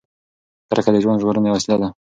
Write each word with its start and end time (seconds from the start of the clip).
کرکه 0.69 0.91
د 0.93 0.97
ژوند 1.03 1.21
ژغورنې 1.21 1.49
وسیله 1.51 1.77
ده. 1.81 1.87